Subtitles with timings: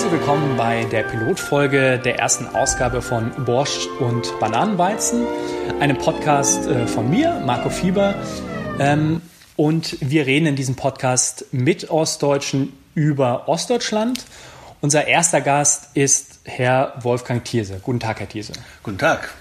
[0.00, 5.26] Herzlich willkommen bei der Pilotfolge der ersten Ausgabe von Borscht und Bananenweizen,
[5.78, 8.14] einem Podcast äh, von mir, Marco Fieber.
[8.78, 9.20] Ähm,
[9.56, 14.24] und wir reden in diesem Podcast mit Ostdeutschen über Ostdeutschland.
[14.80, 17.78] Unser erster Gast ist Herr Wolfgang Thierse.
[17.82, 18.54] Guten Tag, Herr Thierse.
[18.82, 19.34] Guten Tag.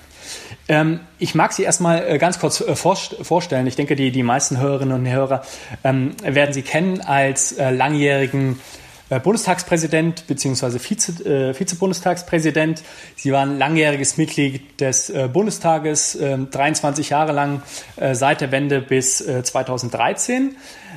[0.68, 3.66] Ähm, ich mag Sie erstmal äh, ganz kurz äh, vorstellen.
[3.66, 5.42] Ich denke, die, die meisten Hörerinnen und Hörer
[5.86, 8.79] ähm, werden Sie kennen als äh, langjährigen äh,
[9.18, 10.78] Bundestagspräsident bzw.
[10.78, 12.84] Vize, äh, Vizebundestagspräsident.
[13.16, 17.64] Sie waren langjähriges Mitglied des äh, Bundestages, äh, 23 Jahre lang
[17.96, 20.56] äh, seit der Wende bis äh, 2013.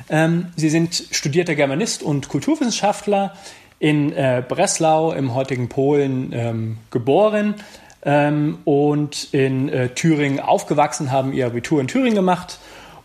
[0.09, 3.33] Ähm, Sie sind studierter Germanist und Kulturwissenschaftler
[3.79, 7.55] in äh, Breslau im heutigen Polen ähm, geboren
[8.03, 12.59] ähm, und in äh, Thüringen aufgewachsen, haben ihr Abitur in Thüringen gemacht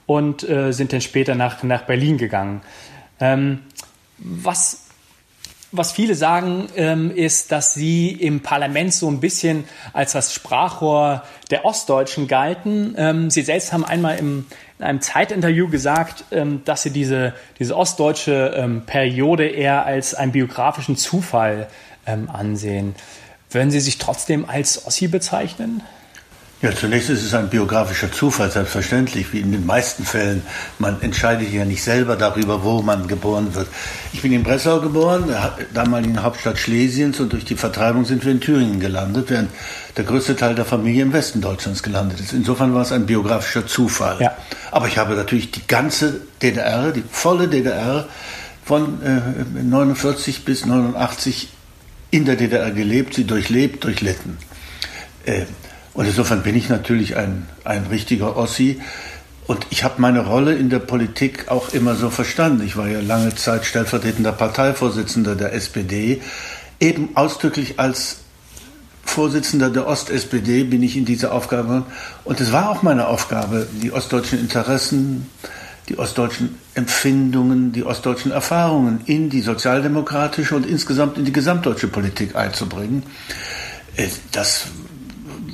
[0.06, 2.60] und äh, sind dann später nach, nach Berlin gegangen.
[3.20, 3.60] Ähm,
[4.18, 4.87] was
[5.70, 11.22] was viele sagen, ähm, ist, dass sie im Parlament so ein bisschen als das Sprachrohr
[11.50, 12.94] der Ostdeutschen galten.
[12.96, 14.46] Ähm, sie selbst haben einmal im,
[14.78, 20.32] in einem Zeitinterview gesagt, ähm, dass sie diese, diese ostdeutsche ähm, Periode eher als einen
[20.32, 21.68] biografischen Zufall
[22.06, 22.94] ähm, ansehen.
[23.50, 25.82] Würden Sie sich trotzdem als Ossi bezeichnen?
[26.60, 30.42] Ja, zunächst ist es ein biografischer Zufall, selbstverständlich, wie in den meisten Fällen.
[30.80, 33.68] Man entscheidet ja nicht selber darüber, wo man geboren wird.
[34.12, 38.32] Ich bin in Breslau geboren, der damaligen Hauptstadt Schlesiens, und durch die Vertreibung sind wir
[38.32, 39.50] in Thüringen gelandet, während
[39.96, 42.32] der größte Teil der Familie im Westen Deutschlands gelandet ist.
[42.32, 44.16] Insofern war es ein biografischer Zufall.
[44.18, 44.36] Ja.
[44.72, 48.08] Aber ich habe natürlich die ganze DDR, die volle DDR
[48.64, 51.50] von äh, 49 bis 89
[52.10, 54.38] in der DDR gelebt, sie durchlebt, durchlitten.
[55.24, 55.42] Äh,
[55.98, 58.80] und insofern bin ich natürlich ein, ein richtiger Ossi.
[59.48, 62.62] Und ich habe meine Rolle in der Politik auch immer so verstanden.
[62.64, 66.22] Ich war ja lange Zeit stellvertretender Parteivorsitzender der SPD.
[66.78, 68.18] Eben ausdrücklich als
[69.02, 71.84] Vorsitzender der Ost-SPD bin ich in diese Aufgabe.
[72.22, 75.28] Und es war auch meine Aufgabe, die ostdeutschen Interessen,
[75.88, 82.36] die ostdeutschen Empfindungen, die ostdeutschen Erfahrungen in die sozialdemokratische und insgesamt in die gesamtdeutsche Politik
[82.36, 83.02] einzubringen.
[83.96, 84.66] Äh, das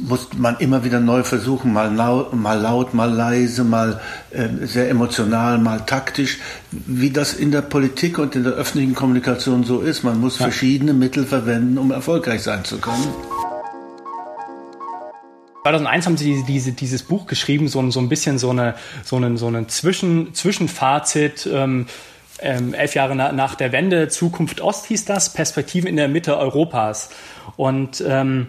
[0.07, 4.01] muss man immer wieder neu versuchen, mal laut, mal, laut, mal leise, mal
[4.31, 6.39] äh, sehr emotional, mal taktisch,
[6.71, 10.05] wie das in der Politik und in der öffentlichen Kommunikation so ist.
[10.05, 10.45] Man muss ja.
[10.45, 13.07] verschiedene Mittel verwenden, um erfolgreich sein zu können.
[15.63, 19.39] 2001 haben Sie diese, dieses Buch geschrieben, so, so ein bisschen so eine, so eine,
[19.39, 21.49] so eine Zwischen, Zwischenfazit.
[21.51, 21.87] Ähm,
[22.41, 26.37] ähm, elf Jahre na, nach der Wende, Zukunft Ost hieß das, Perspektiven in der Mitte
[26.37, 27.09] Europas.
[27.57, 28.49] Und ähm,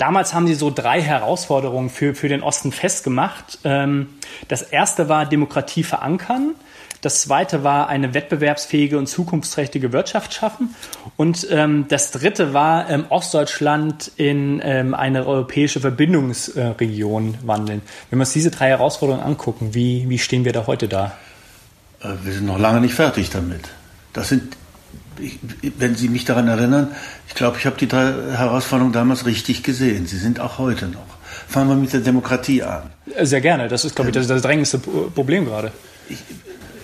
[0.00, 3.58] Damals haben sie so drei Herausforderungen für, für den Osten festgemacht.
[3.64, 4.08] Ähm,
[4.48, 6.54] das erste war Demokratie verankern.
[7.02, 10.74] Das zweite war eine wettbewerbsfähige und zukunftsträchtige Wirtschaft schaffen.
[11.18, 17.82] Und ähm, das dritte war ähm, Ostdeutschland in ähm, eine europäische Verbindungsregion äh, wandeln.
[18.08, 21.12] Wenn wir uns diese drei Herausforderungen angucken, wie, wie stehen wir da heute da?
[22.00, 23.68] Äh, wir sind noch lange nicht fertig damit.
[24.14, 24.56] Das sind
[25.22, 25.38] ich,
[25.78, 26.88] wenn Sie mich daran erinnern,
[27.28, 30.06] ich glaube, ich habe die drei Herausforderungen damals richtig gesehen.
[30.06, 31.06] Sie sind auch heute noch.
[31.48, 32.90] Fangen wir mit der Demokratie an.
[33.22, 33.68] Sehr gerne.
[33.68, 35.72] Das ist, glaube ich, das, das drängendste Problem gerade.
[36.08, 36.18] Ich,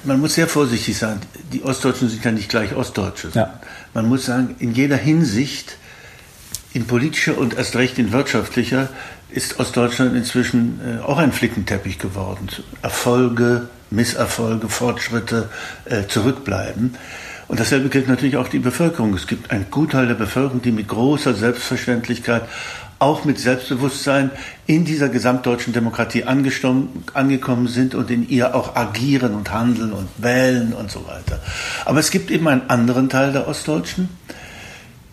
[0.05, 1.21] man muss sehr vorsichtig sein.
[1.53, 3.31] Die Ostdeutschen sind ja nicht gleich Ostdeutsche.
[3.35, 3.61] Ja.
[3.93, 5.79] Man muss sagen, in jeder Hinsicht,
[6.73, 8.89] in politischer und erst recht in wirtschaftlicher,
[9.31, 12.49] ist Ostdeutschland inzwischen äh, auch ein Flickenteppich geworden.
[12.83, 15.49] Erfolge, Misserfolge, Fortschritte
[15.85, 16.95] äh, zurückbleiben.
[17.49, 19.15] Und dasselbe gilt natürlich auch die Bevölkerung.
[19.15, 22.43] Es gibt einen Gutteil der Bevölkerung, die mit großer Selbstverständlichkeit,
[22.99, 24.31] auch mit Selbstbewusstsein
[24.67, 30.73] in dieser gesamtdeutschen Demokratie angekommen sind und in ihr auch agieren und handeln und wählen
[30.73, 31.41] und so weiter.
[31.85, 34.09] Aber es gibt eben einen anderen Teil der Ostdeutschen,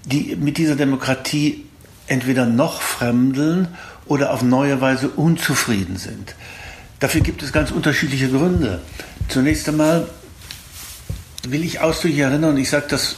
[0.05, 1.65] die mit dieser Demokratie
[2.07, 3.67] entweder noch fremdeln
[4.05, 6.35] oder auf neue Weise unzufrieden sind.
[6.99, 8.79] Dafür gibt es ganz unterschiedliche Gründe.
[9.27, 10.07] Zunächst einmal
[11.47, 13.15] will ich ausdrücklich erinnern, ich sage das,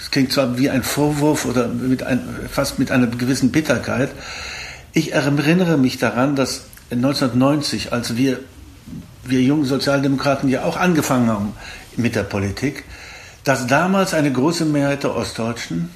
[0.00, 2.20] es klingt zwar wie ein Vorwurf oder mit ein,
[2.50, 4.10] fast mit einer gewissen Bitterkeit,
[4.92, 8.40] ich erinnere mich daran, dass 1990, als wir,
[9.24, 11.52] wir jungen Sozialdemokraten ja auch angefangen haben
[11.96, 12.84] mit der Politik,
[13.44, 15.90] dass damals eine große Mehrheit der Ostdeutschen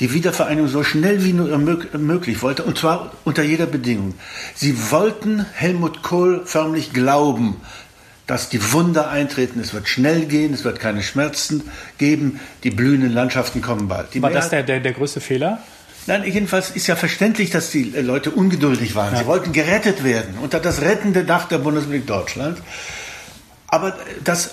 [0.00, 4.14] die Wiedervereinigung so schnell wie nur möglich wollte, und zwar unter jeder Bedingung.
[4.54, 7.56] Sie wollten Helmut Kohl förmlich glauben,
[8.26, 9.60] dass die Wunder eintreten.
[9.60, 14.14] Es wird schnell gehen, es wird keine Schmerzen geben, die blühenden Landschaften kommen bald.
[14.14, 15.62] Die War das der, der, der größte Fehler?
[16.06, 19.12] Nein, jedenfalls ist ja verständlich, dass die Leute ungeduldig waren.
[19.12, 19.20] Ja.
[19.20, 22.58] Sie wollten gerettet werden unter das rettende Dach der Bundesrepublik Deutschland.
[23.68, 24.52] Aber dass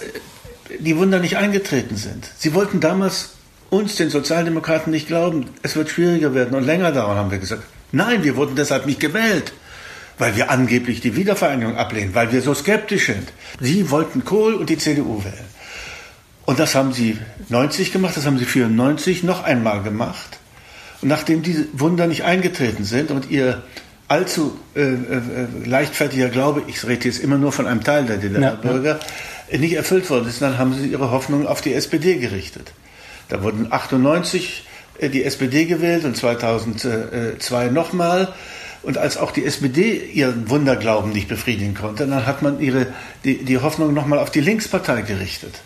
[0.80, 2.28] die Wunder nicht eingetreten sind.
[2.38, 3.32] Sie wollten damals
[3.70, 7.64] uns, den Sozialdemokraten, nicht glauben, es wird schwieriger werden und länger dauern, haben wir gesagt.
[7.92, 9.54] Nein, wir wurden deshalb nicht gewählt,
[10.24, 13.34] weil wir angeblich die Wiedervereinigung ablehnen, weil wir so skeptisch sind.
[13.60, 15.50] Sie wollten Kohl und die CDU wählen.
[16.46, 17.18] Und das haben sie
[17.50, 20.40] 90 gemacht, das haben sie 94 noch einmal gemacht.
[21.02, 23.64] Und nachdem diese Wunder nicht eingetreten sind und ihr
[24.08, 25.26] allzu äh, äh,
[25.66, 29.58] leichtfertiger Glaube, ich rede jetzt immer nur von einem Teil der DDR-Bürger, ja, ja.
[29.58, 32.72] nicht erfüllt worden ist, dann haben sie ihre Hoffnung auf die SPD gerichtet.
[33.28, 34.64] Da wurden 98
[35.00, 38.34] äh, die SPD gewählt und 2002 nochmal.
[38.84, 42.88] Und als auch die SPD ihren Wunderglauben nicht befriedigen konnte, dann hat man ihre,
[43.24, 45.62] die, die Hoffnung nochmal auf die Linkspartei gerichtet.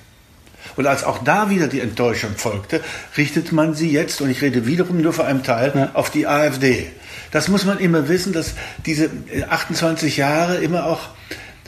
[0.75, 2.81] Und als auch da wieder die Enttäuschung folgte,
[3.17, 5.91] richtet man sie jetzt, und ich rede wiederum nur für einen Teil, ja.
[5.95, 6.87] auf die AfD.
[7.31, 8.53] Das muss man immer wissen, dass
[8.85, 9.09] diese
[9.49, 10.99] 28 Jahre immer auch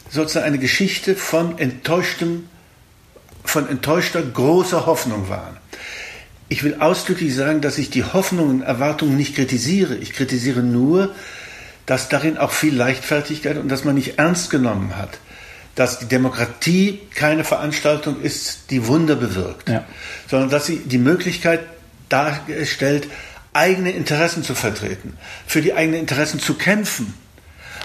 [0.09, 2.47] sozusagen eine Geschichte von enttäuschtem,
[3.43, 5.57] von enttäuschter großer Hoffnung waren.
[6.49, 9.95] Ich will ausdrücklich sagen, dass ich die Hoffnungen und Erwartungen nicht kritisiere.
[9.95, 11.13] Ich kritisiere nur,
[11.85, 15.19] dass darin auch viel Leichtfertigkeit und dass man nicht ernst genommen hat,
[15.75, 19.85] dass die Demokratie keine Veranstaltung ist, die Wunder bewirkt, ja.
[20.27, 21.61] sondern dass sie die Möglichkeit
[22.09, 23.07] darstellt,
[23.53, 27.13] eigene Interessen zu vertreten, für die eigenen Interessen zu kämpfen,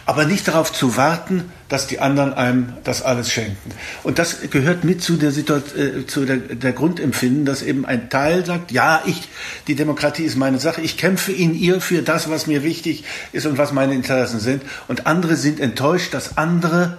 [0.07, 3.73] aber nicht darauf zu warten, dass die anderen einem das alles schenken.
[4.05, 8.11] Und das gehört mit zu der Situation, äh, zu der, der Grundempfinden, dass eben ein
[8.11, 9.29] Teil sagt, ja, ich,
[9.67, 13.45] die Demokratie ist meine Sache, ich kämpfe in ihr für das, was mir wichtig ist
[13.45, 14.63] und was meine Interessen sind.
[14.87, 16.99] Und andere sind enttäuscht, dass andere,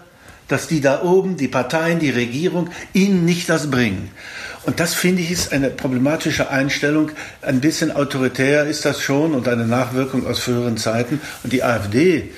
[0.50, 4.12] dass die da oben, die Parteien, die Regierung, ihnen nicht das bringen.
[4.64, 7.12] Und das finde ich ist eine problematische Einstellung.
[7.42, 11.22] Ein bisschen autoritär ist das schon und eine Nachwirkung aus früheren Zeiten.
[11.44, 12.30] Und die AfD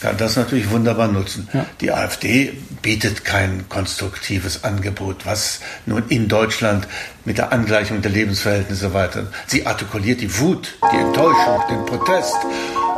[0.00, 1.48] kann das natürlich wunderbar nutzen.
[1.52, 1.66] Ja.
[1.80, 6.88] Die AfD bietet kein konstruktives Angebot, was nun in Deutschland
[7.24, 9.26] mit der Angleichung der Lebensverhältnisse weiter.
[9.46, 12.36] Sie artikuliert die Wut, die Enttäuschung, den Protest.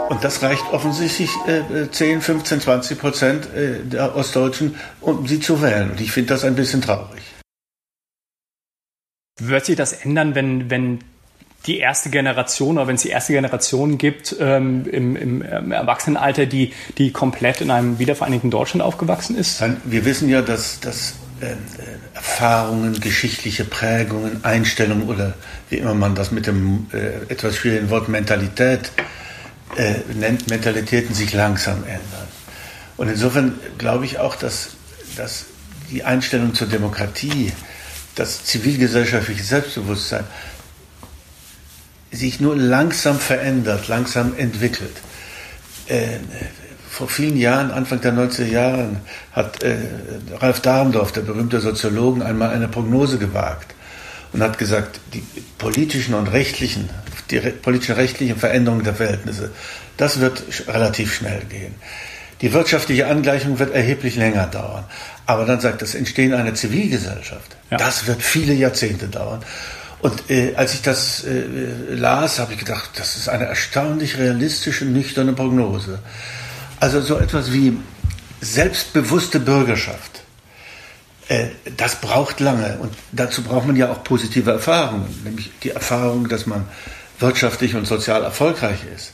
[0.09, 5.63] Und das reicht offensichtlich äh, 10, 15, 20 Prozent äh, der Ostdeutschen, um sie zu
[5.63, 5.91] wählen.
[5.91, 7.23] Und ich finde das ein bisschen traurig.
[9.41, 10.99] Wird sich das ändern, wenn, wenn
[11.67, 15.43] die erste Generation oder wenn es die erste Generation gibt ähm, im, im,
[15.73, 19.63] Erwachsenenalter, die, die komplett in einem wiedervereinigten Deutschland aufgewachsen ist?
[19.85, 21.55] Wir wissen ja, dass, dass äh,
[22.15, 25.35] Erfahrungen, geschichtliche Prägungen, Einstellungen oder
[25.71, 28.91] wie immer man das mit dem äh, etwas schwierigen Wort Mentalität
[29.77, 32.29] äh, nennt, Mentalitäten sich langsam ändern.
[32.97, 34.71] Und insofern glaube ich auch, dass,
[35.17, 35.47] dass
[35.91, 37.53] die Einstellung zur Demokratie,
[38.15, 40.25] das zivilgesellschaftliche Selbstbewusstsein
[42.13, 44.97] sich nur langsam verändert, langsam entwickelt.
[45.89, 46.19] Äh,
[46.89, 48.89] vor vielen Jahren, Anfang der 90er Jahre,
[49.33, 49.77] hat äh,
[50.39, 53.75] Ralf Dahrendorf, der berühmte Soziologe, einmal eine Prognose gewagt
[54.33, 55.25] und hat gesagt, die
[55.59, 56.91] politischen und rechtlichen,
[57.31, 59.51] die re politischen rechtlichen Veränderungen der Verhältnisse,
[59.97, 61.75] das wird relativ schnell gehen.
[62.43, 64.85] Die wirtschaftliche Angleichung wird erheblich länger dauern.
[65.27, 67.77] Aber dann sagt das Entstehen einer Zivilgesellschaft, ja.
[67.77, 69.43] das wird viele Jahrzehnte dauern.
[70.03, 71.45] Und äh, als ich das äh,
[71.95, 76.01] las, habe ich gedacht, das ist eine erstaunlich realistische, nüchterne Prognose.
[76.81, 77.79] Also so etwas wie
[78.41, 80.23] selbstbewusste Bürgerschaft.
[81.29, 81.47] Äh,
[81.77, 86.47] das braucht lange und dazu braucht man ja auch positive Erfahrungen, nämlich die Erfahrung, dass
[86.47, 86.67] man
[87.21, 89.13] wirtschaftlich und sozial erfolgreich ist.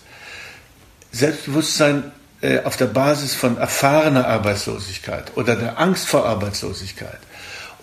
[1.13, 7.19] Selbstbewusstsein äh, auf der Basis von erfahrener Arbeitslosigkeit oder der Angst vor Arbeitslosigkeit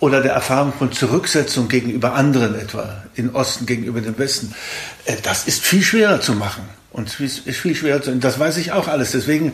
[0.00, 4.54] oder der Erfahrung von Zurücksetzung gegenüber anderen etwa, im Osten gegenüber dem Westen,
[5.04, 6.64] äh, das ist viel schwerer zu machen.
[6.96, 9.12] Und ist viel schwerer zu, das weiß ich auch alles.
[9.12, 9.52] Deswegen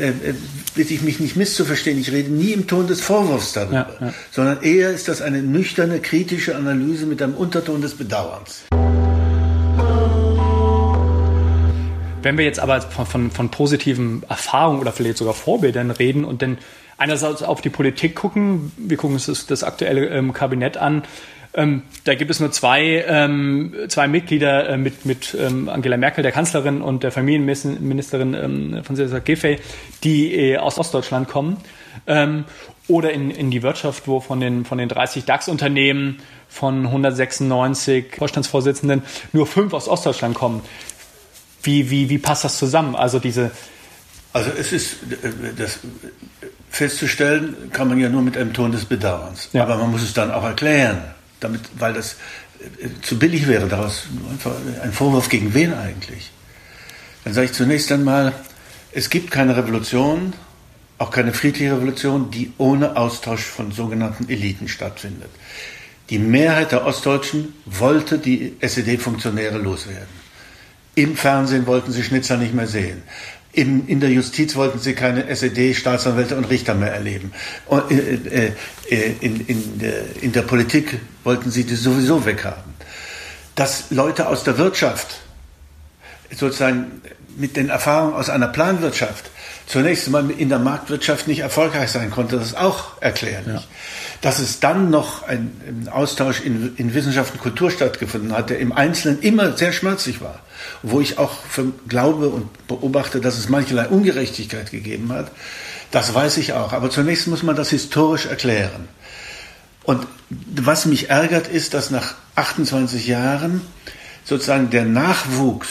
[0.00, 0.34] äh, äh,
[0.74, 2.00] bitte ich mich nicht misszuverstehen.
[2.00, 4.14] Ich rede nie im Ton des Vorwurfs darüber, ja, ja.
[4.32, 8.64] sondern eher ist das eine nüchterne, kritische Analyse mit einem Unterton des Bedauerns.
[12.22, 16.42] Wenn wir jetzt aber von, von, von positiven Erfahrungen oder vielleicht sogar Vorbildern reden und
[16.42, 16.58] dann
[17.00, 18.72] einerseits auf die Politik gucken.
[18.76, 21.02] Wir gucken uns das, das aktuelle ähm, Kabinett an.
[21.52, 26.22] Ähm, da gibt es nur zwei, ähm, zwei Mitglieder äh, mit, mit ähm, Angela Merkel,
[26.22, 29.58] der Kanzlerin, und der Familienministerin ähm, Franziska Giffey,
[30.04, 31.56] die äh, aus Ostdeutschland kommen.
[32.06, 32.44] Ähm,
[32.86, 39.02] oder in, in die Wirtschaft, wo von den, von den 30 DAX-Unternehmen von 196 Vorstandsvorsitzenden
[39.32, 40.62] nur fünf aus Ostdeutschland kommen.
[41.62, 42.94] Wie, wie, wie passt das zusammen?
[42.94, 43.50] Also diese.
[44.32, 44.96] Also es ist
[45.58, 45.80] das
[46.70, 49.48] festzustellen kann man ja nur mit einem Ton des Bedauerns.
[49.52, 49.64] Ja.
[49.64, 51.02] Aber man muss es dann auch erklären,
[51.40, 52.16] damit, weil das
[52.60, 54.04] äh, zu billig wäre, daraus
[54.82, 56.30] ein Vorwurf gegen wen eigentlich.
[57.24, 58.32] Dann sage ich zunächst einmal,
[58.92, 60.32] es gibt keine Revolution,
[60.98, 65.30] auch keine friedliche Revolution, die ohne Austausch von sogenannten Eliten stattfindet.
[66.08, 70.19] Die Mehrheit der Ostdeutschen wollte die SED-Funktionäre loswerden.
[71.00, 73.02] Im Fernsehen wollten sie Schnitzer nicht mehr sehen.
[73.52, 77.32] In, in der Justiz wollten sie keine SED-Staatsanwälte und Richter mehr erleben.
[77.64, 78.52] Und, äh, äh,
[78.90, 82.74] äh, in, in, der, in der Politik wollten sie die sowieso weghaben.
[83.54, 85.22] Dass Leute aus der Wirtschaft,
[86.36, 87.00] sozusagen
[87.38, 89.30] mit den Erfahrungen aus einer Planwirtschaft,
[89.70, 93.54] zunächst einmal in der Marktwirtschaft nicht erfolgreich sein konnte, das ist auch erklärlich.
[93.54, 93.62] Ja.
[94.20, 98.72] Dass es dann noch ein, Austausch in, in Wissenschaft und Kultur stattgefunden hat, der im
[98.72, 100.40] Einzelnen immer sehr schmerzlich war,
[100.82, 105.30] wo ich auch für, glaube und beobachte, dass es mancherlei Ungerechtigkeit gegeben hat,
[105.92, 106.72] das weiß ich auch.
[106.72, 108.88] Aber zunächst muss man das historisch erklären.
[109.84, 113.62] Und was mich ärgert, ist, dass nach 28 Jahren
[114.24, 115.68] sozusagen der Nachwuchs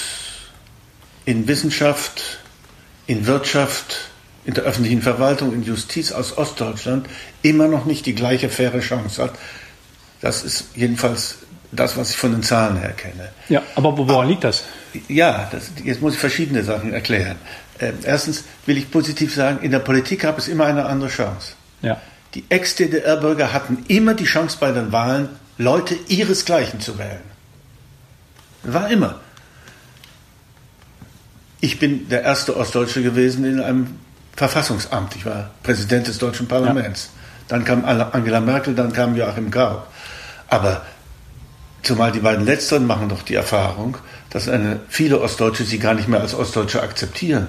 [1.26, 2.39] in Wissenschaft,
[3.10, 4.12] in Wirtschaft,
[4.46, 7.08] in der öffentlichen Verwaltung, in Justiz aus Ostdeutschland
[7.42, 9.34] immer noch nicht die gleiche faire Chance hat.
[10.22, 11.40] Das ist jedenfalls
[11.72, 13.30] das, was ich von den Zahlen her kenne.
[13.50, 14.64] Ja, aber woran liegt das?
[15.08, 17.38] Ja, das, jetzt muss ich verschiedene Sachen erklären.
[17.80, 21.54] Äh, erstens will ich positiv sagen, in der Politik gab es immer eine andere Chance.
[21.82, 22.00] Ja.
[22.36, 27.24] Die Ex-DDR-Bürger hatten immer die Chance bei den Wahlen, Leute ihresgleichen zu wählen.
[28.62, 29.20] War immer.
[31.62, 34.00] Ich bin der erste Ostdeutsche gewesen in einem
[34.36, 35.16] Verfassungsamt.
[35.16, 37.10] Ich war Präsident des deutschen Parlaments.
[37.14, 37.20] Ja.
[37.50, 39.88] Dann kam Angela Merkel, dann kam Joachim Gauck.
[40.48, 40.86] Aber
[41.84, 43.98] zumal die beiden Letzteren machen doch die Erfahrung,
[44.30, 47.48] dass eine, viele Ostdeutsche sie gar nicht mehr als Ostdeutsche akzeptieren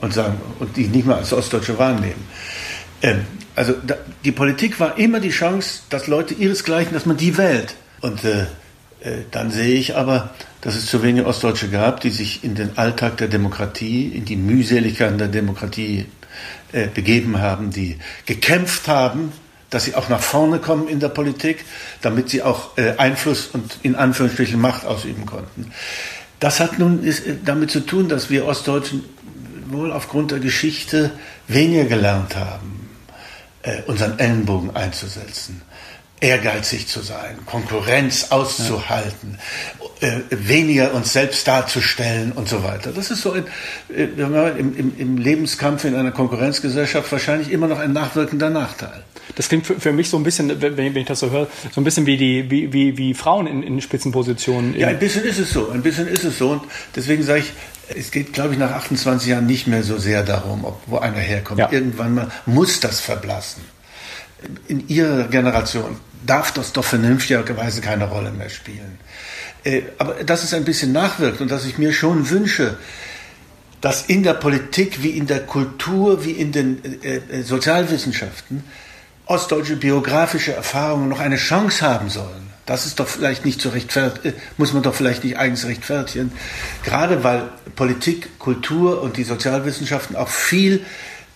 [0.00, 2.28] und sagen und die nicht mehr als Ostdeutsche wahrnehmen.
[3.02, 7.36] Ähm, also da, die Politik war immer die Chance, dass Leute ihresgleichen, dass man die
[7.38, 7.74] wählt.
[8.02, 8.42] Und äh,
[9.00, 10.30] äh, dann sehe ich aber,
[10.66, 14.34] dass es zu wenige Ostdeutsche gab, die sich in den Alltag der Demokratie, in die
[14.34, 16.06] Mühseligkeiten der Demokratie
[16.72, 19.30] äh, begeben haben, die gekämpft haben,
[19.70, 21.64] dass sie auch nach vorne kommen in der Politik,
[22.02, 25.70] damit sie auch äh, Einfluss und in Anführungsstrichen Macht ausüben konnten.
[26.40, 29.04] Das hat nun ist, äh, damit zu tun, dass wir Ostdeutschen
[29.68, 31.12] wohl aufgrund der Geschichte
[31.46, 32.88] weniger gelernt haben,
[33.62, 35.62] äh, unseren Ellenbogen einzusetzen
[36.20, 39.38] ehrgeizig zu sein, Konkurrenz auszuhalten,
[40.00, 40.08] ja.
[40.08, 42.90] äh, weniger uns selbst darzustellen und so weiter.
[42.92, 43.44] Das ist so ein,
[43.94, 49.04] äh, im, im, im, Lebenskampf in einer Konkurrenzgesellschaft wahrscheinlich immer noch ein nachwirkender Nachteil.
[49.34, 51.80] Das klingt für, für mich so ein bisschen, wenn, wenn, ich das so höre, so
[51.80, 54.78] ein bisschen wie die wie, wie, wie Frauen in, in Spitzenpositionen.
[54.78, 56.62] Ja, ein bisschen ist es so, ein bisschen ist es so und
[56.94, 57.52] deswegen sage ich,
[57.94, 61.18] es geht, glaube ich, nach 28 Jahren nicht mehr so sehr darum, ob, wo einer
[61.18, 61.60] herkommt.
[61.60, 61.70] Ja.
[61.70, 63.62] Irgendwann mal muss das verblassen
[64.68, 68.98] in ihrer Generation darf das doch vernünftigerweise keine Rolle mehr spielen.
[69.64, 72.78] Äh, aber dass es ein bisschen nachwirkt und dass ich mir schon wünsche,
[73.80, 78.64] dass in der Politik wie in der Kultur wie in den äh, äh, Sozialwissenschaften
[79.26, 82.46] ostdeutsche biografische Erfahrungen noch eine Chance haben sollen.
[82.64, 86.32] Das ist doch vielleicht nicht zu rechtfertigen, muss man doch vielleicht nicht eigens rechtfertigen.
[86.84, 90.84] Gerade weil Politik, Kultur und die Sozialwissenschaften auch viel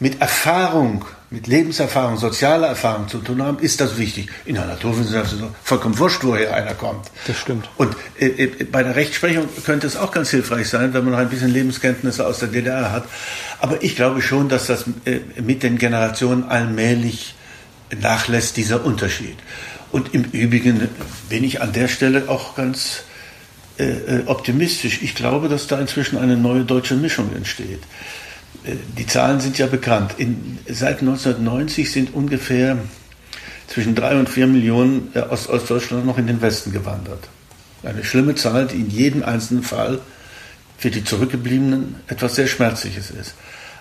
[0.01, 4.29] mit Erfahrung mit Lebenserfahrung, sozialer Erfahrung zu tun haben, ist das wichtig.
[4.47, 7.09] In der Naturwissenschaft ist es vollkommen wurscht, woher einer kommt.
[7.29, 7.69] Das stimmt.
[7.77, 11.21] Und äh, äh, bei der Rechtsprechung könnte es auch ganz hilfreich sein, wenn man noch
[11.21, 13.05] ein bisschen Lebenskenntnisse aus der DDR hat.
[13.61, 17.37] Aber ich glaube schon, dass das äh, mit den Generationen allmählich
[18.01, 19.37] nachlässt, dieser Unterschied.
[19.93, 20.89] Und im Übrigen
[21.29, 23.05] bin ich an der Stelle auch ganz
[23.79, 25.01] äh, äh optimistisch.
[25.03, 27.83] Ich glaube, dass da inzwischen eine neue deutsche Mischung entsteht.
[28.99, 30.15] Die Zahlen sind ja bekannt.
[30.19, 32.77] In, seit 1990 sind ungefähr
[33.67, 37.29] zwischen drei und vier Millionen äh, aus Ostdeutschland noch in den Westen gewandert.
[37.83, 40.01] Eine schlimme Zahl, die in jedem einzelnen Fall
[40.77, 43.35] für die Zurückgebliebenen etwas sehr Schmerzliches ist.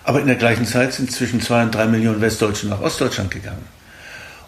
[0.04, 3.64] Aber in der gleichen Zeit sind zwischen zwei und drei Millionen Westdeutsche nach Ostdeutschland gegangen.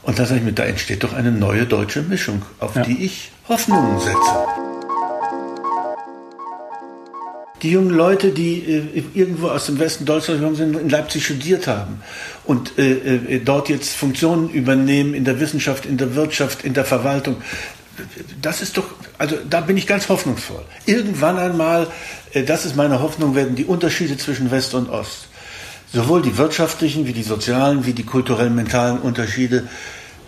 [0.02, 2.82] Und da sage ich mir, da entsteht doch eine neue deutsche Mischung, auf ja.
[2.82, 4.71] die ich Hoffnungen setze.
[7.62, 11.66] Die jungen Leute, die äh, irgendwo aus dem Westen Deutschlands gekommen sind, in Leipzig studiert
[11.66, 12.02] haben
[12.45, 16.85] und äh, äh, dort jetzt Funktionen übernehmen in der Wissenschaft, in der Wirtschaft, in der
[16.85, 17.37] Verwaltung.
[18.40, 18.85] Das ist doch,
[19.19, 20.64] also da bin ich ganz hoffnungsvoll.
[20.87, 21.87] Irgendwann einmal,
[22.33, 25.28] äh, das ist meine Hoffnung, werden die Unterschiede zwischen West und Ost,
[25.92, 29.69] sowohl die wirtschaftlichen wie die sozialen, wie die kulturellen, mentalen Unterschiede,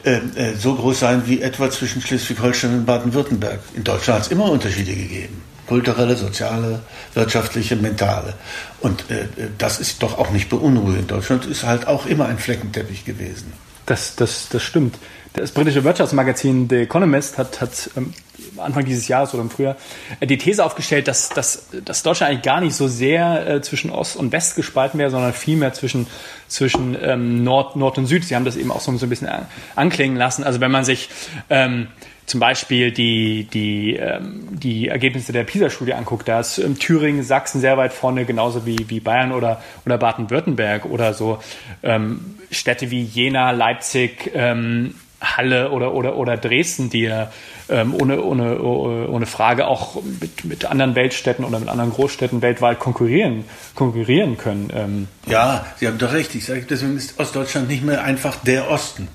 [0.05, 0.21] äh,
[0.57, 3.59] so groß sein wie etwa zwischen Schleswig-Holstein und Baden-Württemberg.
[3.75, 6.80] In Deutschland hat es immer Unterschiede gegeben kulturelle, soziale,
[7.14, 8.35] wirtschaftliche, mentale.
[8.80, 9.26] Und äh,
[9.59, 11.11] das ist doch auch nicht beunruhigend.
[11.11, 13.52] Deutschland ist halt auch immer ein Fleckenteppich gewesen.
[13.87, 14.97] Das, das, das stimmt.
[15.35, 18.14] Das britische Wirtschaftsmagazin The Economist hat, hat ähm,
[18.56, 19.76] Anfang dieses Jahres oder im Frühjahr
[20.21, 23.90] äh, die These aufgestellt, dass, dass, dass Deutschland eigentlich gar nicht so sehr äh, zwischen
[23.90, 26.06] Ost und West gespalten wäre, sondern vielmehr zwischen,
[26.49, 28.25] zwischen ähm, Nord, Nord und Süd.
[28.25, 29.28] Sie haben das eben auch so, ein bisschen
[29.75, 30.44] anklingen lassen.
[30.44, 31.11] Also wenn man sich
[31.50, 31.88] ähm,
[32.26, 37.61] zum Beispiel die, die, ähm, die Ergebnisse der PISA-Studie anguckt, da ist ähm, Thüringen, Sachsen
[37.61, 41.38] sehr weit vorne, genauso wie, wie Bayern oder, oder Baden-Württemberg oder so
[41.83, 47.31] ähm, Städte wie Jena, Leipzig, ähm, Halle oder, oder, oder Dresden, die ja
[47.69, 52.78] ähm, ohne, ohne, ohne Frage auch mit, mit anderen Weltstädten oder mit anderen Großstädten weltweit
[52.78, 54.71] konkurrieren, konkurrieren können.
[54.75, 55.09] Ähm.
[55.26, 56.35] Ja, Sie haben doch recht.
[56.35, 59.09] Ich sage, deswegen ist Ostdeutschland nicht mehr einfach der Osten,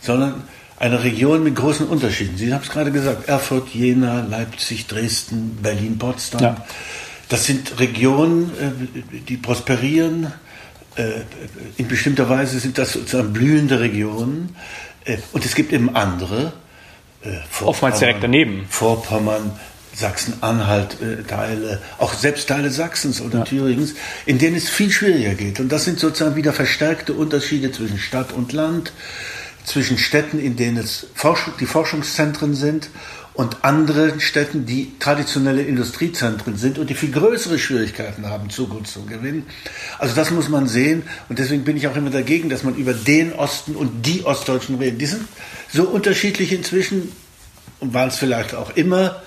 [0.00, 0.44] sondern
[0.80, 2.36] eine Region mit großen Unterschieden.
[2.38, 6.42] Sie haben es gerade gesagt, Erfurt, Jena, Leipzig, Dresden, Berlin, Potsdam.
[6.42, 6.66] Ja.
[7.28, 10.32] Das sind Regionen, äh, die prosperieren.
[10.96, 11.20] Äh,
[11.76, 14.56] in bestimmter Weise sind das sozusagen blühende Regionen.
[15.04, 16.54] Äh, und es gibt eben andere.
[17.60, 18.64] Oftmals direkt daneben.
[18.70, 19.52] Vorpommern,
[19.94, 20.96] Sachsen-Anhalt
[21.28, 23.44] Teile, auch selbst Teile Sachsens oder ja.
[23.44, 23.94] Thüringens,
[24.24, 25.60] in denen es viel schwieriger geht.
[25.60, 28.92] Und das sind sozusagen wieder verstärkte Unterschiede zwischen Stadt und Land
[29.64, 32.90] zwischen Städten, in denen es Forsch die Forschungszentren sind
[33.34, 39.06] und anderen Städten, die traditionelle Industriezentren sind und die viel größere Schwierigkeiten haben, Zukunft zu
[39.06, 39.46] gewinnen.
[39.98, 42.92] Also das muss man sehen und deswegen bin ich auch immer dagegen, dass man über
[42.92, 45.00] den Osten und die Ostdeutschen redet.
[45.00, 45.24] Die sind
[45.72, 47.12] so unterschiedlich inzwischen
[47.78, 49.22] und waren es vielleicht auch immer.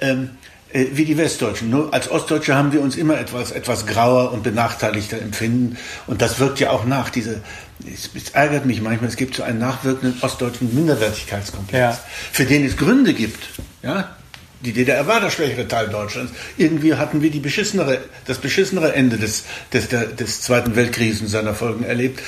[0.00, 0.26] Ähm, äh,
[0.72, 1.70] wie die Westdeutschen.
[1.70, 5.78] Nur als Ostdeutsche haben wir uns immer etwas, etwas grauer und benachteiligter empfinden.
[6.06, 7.10] Und das wirkt ja auch nach.
[7.10, 7.40] Diese,
[7.86, 11.98] es, es ärgert mich manchmal, es gibt so einen nachwirkenden ostdeutschen Minderwertigkeitskomplex, ja.
[12.32, 13.42] für den es Gründe gibt.
[13.82, 14.14] Ja?
[14.60, 16.32] Die DDR war der schwächere Teil Deutschlands.
[16.56, 21.54] Irgendwie hatten wir die beschissenere, das beschissenere Ende des, des, des Zweiten Weltkriegs und seiner
[21.54, 22.20] Folgen erlebt.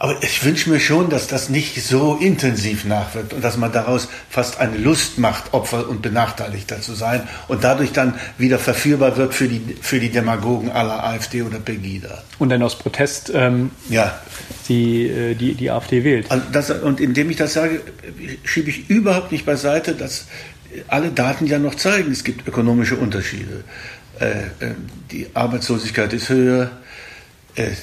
[0.00, 4.08] Aber ich wünsche mir schon, dass das nicht so intensiv nachwirkt und dass man daraus
[4.30, 9.34] fast eine Lust macht, Opfer und Benachteiligter zu sein und dadurch dann wieder verführbar wird
[9.34, 12.22] für die, für die Demagogen aller AfD oder Pegida.
[12.38, 14.20] Und dann aus Protest ähm, ja.
[14.68, 16.30] die, äh, die, die AfD wählt.
[16.30, 17.80] Also das, und indem ich das sage,
[18.44, 20.26] schiebe ich überhaupt nicht beiseite, dass
[20.86, 23.64] alle Daten ja noch zeigen, es gibt ökonomische Unterschiede.
[24.20, 24.26] Äh,
[24.64, 24.74] äh
[25.10, 26.70] die Arbeitslosigkeit ist höher,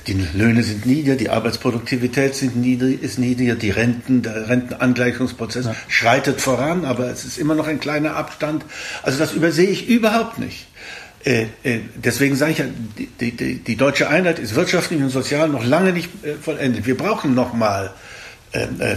[0.07, 5.75] die Löhne sind niedriger, die Arbeitsproduktivität sind niedrig, ist niedriger, die Renten, der Rentenangleichungsprozess ja.
[5.87, 8.65] schreitet voran, aber es ist immer noch ein kleiner Abstand.
[9.03, 10.67] Also das übersehe ich überhaupt nicht.
[11.25, 12.65] Äh, äh, deswegen sage ich ja,
[13.19, 16.09] die, die, die, deutsche Einheit ist wirtschaftlich und sozial noch lange nicht
[16.41, 16.85] vollendet.
[16.85, 17.93] Wir brauchen noch mal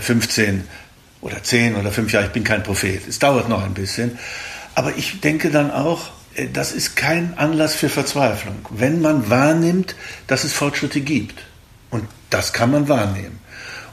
[0.01, 0.62] 15
[1.21, 2.27] oder 10 oder 5 Jahre.
[2.27, 3.09] Ich bin kein Prophet.
[3.09, 4.19] Es dauert noch ein bisschen.
[4.75, 6.11] Aber ich denke dann auch, äh,
[6.53, 8.66] das ist kein Anlass für Verzweiflung.
[8.70, 9.96] Wenn man wahrnimmt,
[10.27, 11.42] dass es Fortschritte gibt.
[11.90, 13.40] Und das kann man wahrnehmen.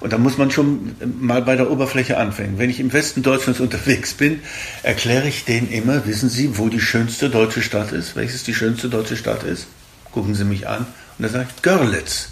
[0.02, 2.60] Und da muss man schon mal bei der Oberfläche anfangen.
[2.60, 4.42] Wenn ich im Westen Deutschlands unterwegs bin,
[4.84, 8.16] erkläre ich denen immer, wissen Sie, wo die schönste deutsche Stadt ist?
[8.16, 9.68] Welches die schönste deutsche Stadt ist?
[10.12, 10.86] Gucken Sie mich an.
[11.18, 12.30] Und dann sage ich, Görlitz.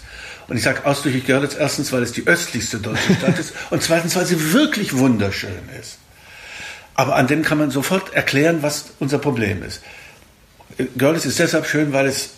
[0.47, 4.15] Und ich sage ausdrücklich Görlitz, erstens, weil es die östlichste deutsche Stadt ist und zweitens,
[4.15, 5.97] weil sie wirklich wunderschön ist.
[6.95, 9.81] Aber an dem kann man sofort erklären, was unser Problem ist.
[10.97, 12.31] Görlitz ist deshalb schön, weil es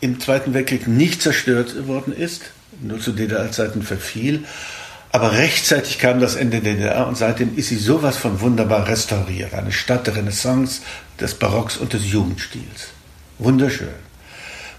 [0.00, 2.42] im Zweiten Weltkrieg nicht zerstört worden ist,
[2.80, 4.44] nur zu DDR-Zeiten verfiel.
[5.12, 9.54] Aber rechtzeitig kam das Ende der DDR und seitdem ist sie sowas von wunderbar restauriert.
[9.54, 10.82] Eine Stadt der Renaissance,
[11.20, 12.88] des Barocks und des Jugendstils.
[13.38, 13.88] Wunderschön.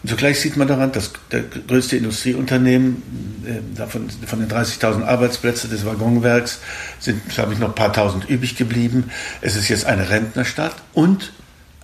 [0.04, 3.02] Und zugleich sieht man daran, dass der größte Industrieunternehmen,
[3.46, 6.60] äh, davon, von den 30.000 Arbeitsplätzen des Waggonwerks
[7.00, 9.10] sind, glaube ich, noch ein paar tausend übrig geblieben.
[9.42, 11.32] Es ist jetzt eine Rentnerstadt und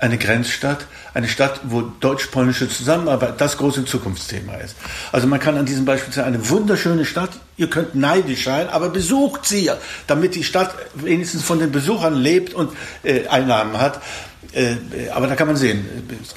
[0.03, 4.75] eine Grenzstadt, eine Stadt, wo deutsch-polnische Zusammenarbeit das große Zukunftsthema ist.
[5.13, 8.89] Also man kann an diesem Beispiel sagen, eine wunderschöne Stadt, ihr könnt neidisch sein, aber
[8.89, 9.71] besucht sie,
[10.05, 12.71] damit die Stadt wenigstens von den Besuchern lebt und
[13.03, 14.01] äh, Einnahmen hat.
[14.51, 14.75] Äh,
[15.13, 15.85] aber da kann man sehen,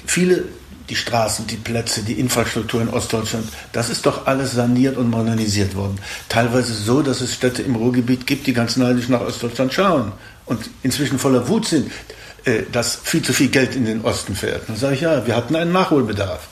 [0.07, 0.45] viele
[0.89, 5.75] die Straßen, die Plätze, die Infrastruktur in Ostdeutschland, das ist doch alles saniert und modernisiert
[5.75, 5.99] worden.
[6.29, 10.13] Teilweise so, dass es Städte im Ruhrgebiet gibt, die ganz neidisch nach Ostdeutschland schauen
[10.45, 11.91] und inzwischen voller Wut sind.
[12.47, 14.69] Äh, dass viel zu viel Geld in den Osten fährt.
[14.69, 16.47] Dann sage ich, ja, wir hatten einen Nachholbedarf.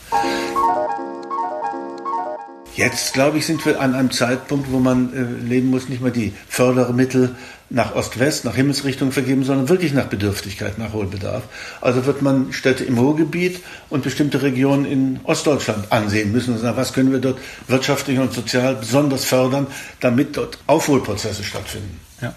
[2.74, 6.11] Jetzt, glaube ich, sind wir an einem Zeitpunkt, wo man äh, leben muss, nicht mehr
[6.11, 7.37] die Fördermittel
[7.70, 11.44] nach Ost-West, nach Himmelsrichtung vergeben, sondern wirklich nach Bedürftigkeit, Nachholbedarf.
[11.80, 16.76] Also wird man Städte im Ruhrgebiet und bestimmte Regionen in Ostdeutschland ansehen müssen und sagen,
[16.76, 19.68] was können wir dort wirtschaftlich und sozial besonders fördern,
[20.00, 22.00] damit dort Aufholprozesse stattfinden.
[22.20, 22.35] Ja.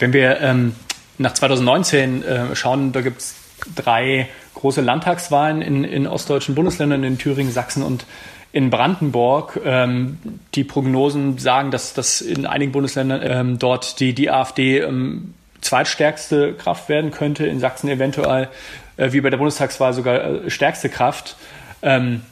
[0.00, 0.74] Wenn wir ähm,
[1.18, 3.34] nach 2019 äh, schauen, da gibt es
[3.74, 8.06] drei große Landtagswahlen in, in ostdeutschen Bundesländern, in Thüringen, Sachsen und
[8.52, 9.60] in Brandenburg.
[9.64, 10.18] Ähm,
[10.54, 16.54] die Prognosen sagen, dass, dass in einigen Bundesländern ähm, dort die, die AfD ähm, zweitstärkste
[16.54, 18.48] Kraft werden könnte, in Sachsen eventuell
[18.96, 21.36] äh, wie bei der Bundestagswahl sogar äh, stärkste Kraft.
[21.82, 22.22] Ähm,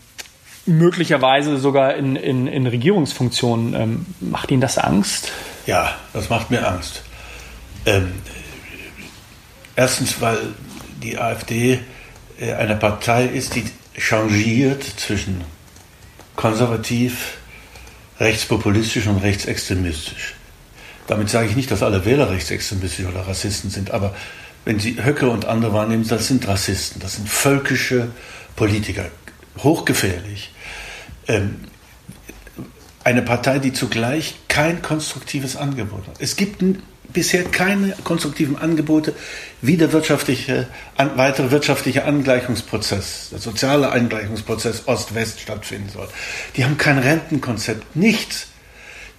[0.66, 3.74] möglicherweise sogar in, in, in Regierungsfunktionen.
[3.74, 5.30] Ähm, macht Ihnen das Angst?
[5.66, 7.02] Ja, das macht mir Angst.
[7.86, 8.12] Ähm,
[9.76, 10.38] erstens, weil
[11.02, 11.80] die AfD
[12.40, 13.64] äh, eine Partei ist, die
[13.96, 15.42] changiert zwischen
[16.36, 17.38] konservativ,
[18.18, 20.34] rechtspopulistisch und rechtsextremistisch.
[21.06, 24.14] Damit sage ich nicht, dass alle Wähler rechtsextremistisch oder Rassisten sind, aber
[24.64, 28.08] wenn Sie Höcke und andere wahrnehmen, das sind Rassisten, das sind völkische
[28.56, 29.06] Politiker,
[29.58, 30.52] hochgefährlich.
[31.28, 31.56] Ähm,
[33.04, 36.16] eine Partei, die zugleich kein konstruktives Angebot hat.
[36.18, 36.62] Es gibt
[37.12, 39.14] bisher keine konstruktiven Angebote,
[39.60, 46.08] wie der wirtschaftliche, an, weitere wirtschaftliche Angleichungsprozess, der soziale Angleichungsprozess Ost-West stattfinden soll.
[46.56, 48.48] Die haben kein Rentenkonzept, nichts.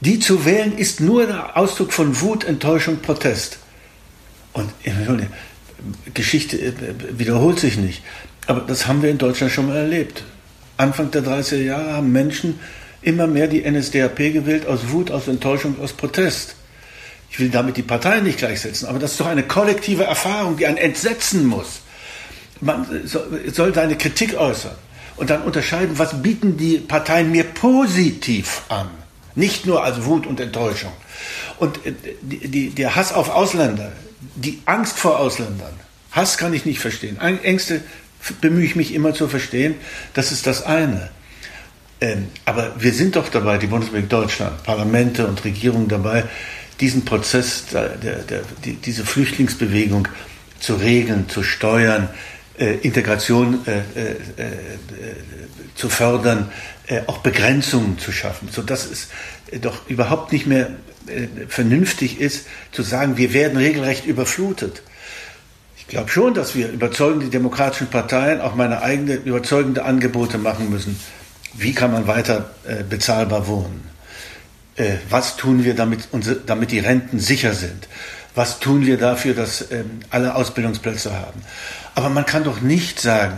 [0.02, 3.60] Die zu wählen ist nur der Ausdruck von Wut, Enttäuschung, Protest.
[4.52, 4.72] Und
[6.14, 6.74] Geschichte äh,
[7.18, 8.04] wiederholt sich nicht.
[8.48, 10.24] Aber das haben wir in Deutschland schon mal erlebt.
[10.78, 12.60] Anfang der 30er Jahre haben Menschen
[13.06, 16.56] immer mehr die NSDAP gewählt aus Wut, aus Enttäuschung, aus Protest.
[17.30, 20.66] Ich will damit die Parteien nicht gleichsetzen, aber das ist doch eine kollektive Erfahrung, die
[20.66, 21.82] einen entsetzen muss.
[22.62, 24.76] Man soll seine Kritik äußern
[25.18, 28.90] und dann unterscheiden, was bieten die Parteien mir positiv an.
[29.36, 30.94] Nicht nur als Wut und Enttäuschung.
[31.58, 33.92] Und äh, die, die, der Hass auf Ausländer,
[34.36, 35.74] die Angst vor Ausländern,
[36.12, 37.20] Hass kann ich nicht verstehen.
[37.20, 37.82] Ängste
[38.40, 39.76] bemühe ich mich immer zu verstehen.
[40.14, 41.12] Das ist das eine.
[42.02, 46.26] Ähm, aber wir sind doch dabei, die Bundesrepublik Deutschland, Parlamente und Regierungen dabei,
[46.80, 50.08] diesen Prozess, der, der, die, diese Flüchtlingsbewegung
[50.60, 52.10] zu regeln, zu steuern,
[52.58, 54.52] äh, Integration äh, äh, äh
[55.76, 56.52] zu fördern,
[56.88, 59.10] äh, auch Begrenzungen zu schaffen, sodass es
[59.62, 60.70] doch überhaupt nicht mehr
[61.08, 64.84] äh, vernünftig ist, zu sagen, wir werden regelrecht überflutet.
[65.78, 71.00] Ich glaube schon, dass wir überzeugende demokratischen Parteien auch meine eigene überzeugende Angebote machen müssen.
[71.58, 73.90] Wie kann man weiter äh, bezahlbar wohnen?
[74.76, 77.88] Äh, was tun wir, damit, unsere, damit die Renten sicher sind?
[78.36, 81.42] Was tun wir dafür, dass ähm, alle Ausbildungsplätze haben?
[81.96, 83.38] Aber man kann doch nicht sagen,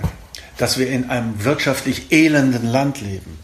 [0.57, 3.37] dass wir in einem wirtschaftlich elenden Land leben,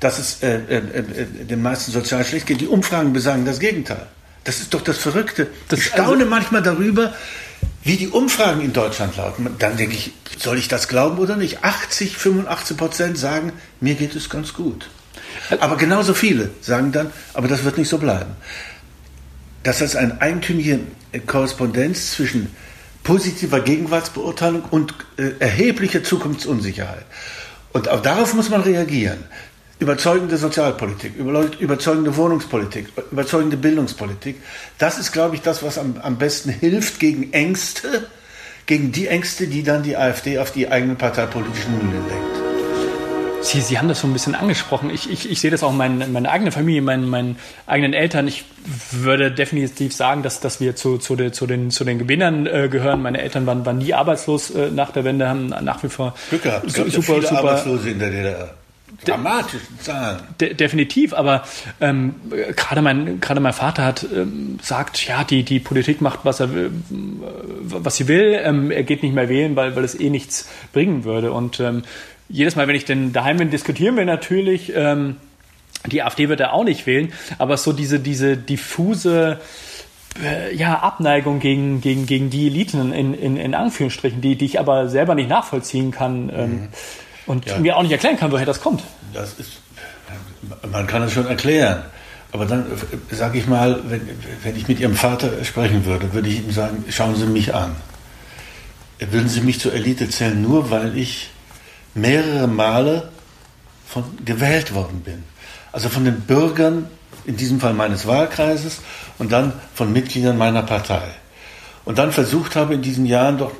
[0.00, 2.62] dass es äh, äh, äh, den meisten sozial schlecht geht.
[2.62, 4.06] Die Umfragen besagen das Gegenteil.
[4.44, 5.48] Das ist doch das Verrückte.
[5.68, 7.12] Das, ich staune also, manchmal darüber,
[7.84, 9.48] wie die Umfragen in Deutschland lauten.
[9.58, 11.62] Dann denke ich, soll ich das glauben oder nicht?
[11.62, 14.88] 80, 85 Prozent sagen, mir geht es ganz gut.
[15.60, 18.32] Aber genauso viele sagen dann, aber das wird nicht so bleiben.
[19.62, 20.80] Das ist eine eigentümliche
[21.26, 22.54] Korrespondenz zwischen
[23.02, 27.04] positiver Gegenwartsbeurteilung und äh, erheblicher Zukunftsunsicherheit.
[27.72, 29.18] Und auch darauf muss man reagieren.
[29.80, 34.36] Überzeugende Sozialpolitik, überzeugende Wohnungspolitik, überzeugende Bildungspolitik.
[34.78, 38.06] Das ist, glaube ich, das, was am, am besten hilft gegen Ängste,
[38.66, 42.44] gegen die Ängste, die dann die AfD auf die eigenen parteipolitischen Mühlen lenkt.
[43.44, 44.90] Sie, Sie haben das so ein bisschen angesprochen.
[44.90, 48.28] Ich, ich, ich sehe das auch in mein, meiner eigenen Familie, meinen, meinen eigenen Eltern.
[48.28, 48.44] Ich
[48.92, 52.68] würde definitiv sagen, dass, dass wir zu, zu, de, zu, den, zu den Gewinnern äh,
[52.70, 53.02] gehören.
[53.02, 56.44] Meine Eltern waren, waren nie arbeitslos äh, nach der Wende, haben nach wie vor Glück
[56.44, 56.66] gehabt.
[56.66, 58.54] Es gab super, ja viele super, Arbeitslose in der DDR
[59.04, 60.20] dramatischen Zahlen.
[60.40, 61.44] De definitiv, aber
[61.80, 62.14] ähm,
[62.56, 66.54] gerade mein gerade mein Vater hat ähm, sagt, ja, die die Politik macht was er
[66.54, 66.70] will,
[67.62, 68.40] was sie will.
[68.42, 71.32] Ähm, er geht nicht mehr wählen, weil weil es eh nichts bringen würde.
[71.32, 71.82] Und ähm,
[72.28, 74.72] jedes Mal, wenn ich denn daheim bin, diskutieren wir natürlich.
[74.74, 75.16] Ähm,
[75.86, 79.38] die AfD wird er auch nicht wählen, aber so diese, diese diffuse
[80.22, 84.60] äh, ja, Abneigung gegen, gegen, gegen die Eliten in, in, in Anführungsstrichen, die, die ich
[84.60, 86.68] aber selber nicht nachvollziehen kann ähm, mhm.
[87.26, 87.58] Und ja.
[87.58, 88.82] mir auch nicht erklären kann, woher das kommt.
[89.12, 89.52] Das ist,
[90.70, 91.84] man kann es schon erklären.
[92.32, 94.08] Aber dann äh, sage ich mal, wenn,
[94.42, 97.76] wenn ich mit Ihrem Vater sprechen würde, würde ich ihm sagen, schauen Sie mich an.
[98.98, 101.30] Würden Sie mich zur Elite zählen, nur weil ich
[101.94, 103.10] mehrere Male
[103.86, 105.24] von, gewählt worden bin.
[105.72, 106.88] Also von den Bürgern,
[107.24, 108.80] in diesem Fall meines Wahlkreises,
[109.18, 111.02] und dann von Mitgliedern meiner Partei.
[111.84, 113.52] Und dann versucht habe, in diesen Jahren doch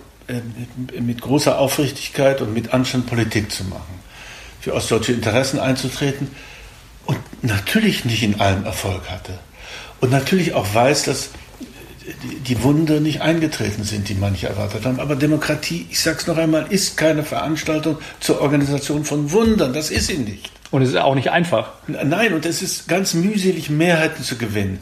[1.01, 4.01] mit großer Aufrichtigkeit und mit Anstand Politik zu machen,
[4.61, 6.31] für ostdeutsche Interessen einzutreten
[7.05, 9.39] und natürlich nicht in allem Erfolg hatte.
[10.01, 11.31] Und natürlich auch weiß, dass
[12.47, 15.01] die Wunder nicht eingetreten sind, die manche erwartet haben.
[15.01, 19.73] Aber Demokratie, ich sage es noch einmal, ist keine Veranstaltung zur Organisation von Wundern.
[19.73, 20.51] Das ist sie nicht.
[20.71, 21.73] Und es ist auch nicht einfach.
[21.87, 24.81] Nein, und es ist ganz mühselig, Mehrheiten zu gewinnen.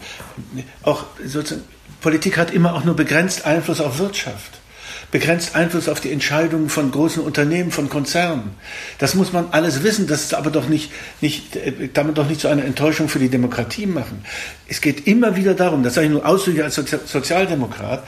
[0.83, 1.65] Auch sozusagen,
[2.01, 4.62] Politik hat immer auch nur begrenzt Einfluss auf Wirtschaft.
[5.11, 8.53] Begrenzt Einfluss auf die Entscheidungen von großen Unternehmen, von Konzernen.
[8.99, 12.41] Das muss man alles wissen, das ist aber doch nicht, nicht, äh, damit doch nicht
[12.41, 14.25] zu einer Enttäuschung für die Demokratie machen.
[14.69, 18.07] Es geht immer wieder darum, das sage ich nur ausdrücklich als Sozialdemokrat,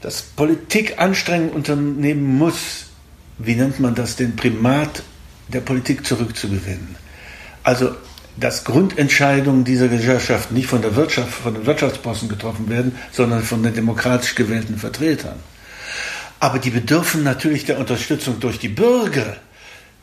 [0.00, 2.86] dass Politik Anstrengungen unternehmen muss,
[3.38, 5.02] wie nennt man das, den Primat
[5.48, 6.96] der Politik zurückzugewinnen.
[7.62, 7.94] Also
[8.36, 13.62] dass Grundentscheidungen dieser Gesellschaft nicht von der Wirtschaft, von den Wirtschaftsbossen getroffen werden, sondern von
[13.62, 15.36] den demokratisch gewählten Vertretern.
[16.40, 19.36] Aber die bedürfen natürlich der Unterstützung durch die Bürger,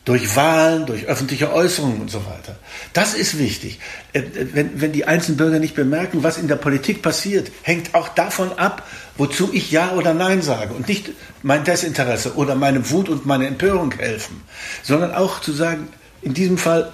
[0.05, 2.55] durch Wahlen, durch öffentliche Äußerungen und so weiter.
[2.93, 3.79] Das ist wichtig.
[4.13, 4.23] Äh,
[4.53, 8.53] wenn, wenn die einzelnen Bürger nicht bemerken, was in der Politik passiert, hängt auch davon
[8.53, 11.09] ab, wozu ich Ja oder Nein sage und nicht
[11.43, 14.43] mein Desinteresse oder meine Wut und meine Empörung helfen,
[14.83, 15.89] sondern auch zu sagen,
[16.21, 16.93] in diesem Fall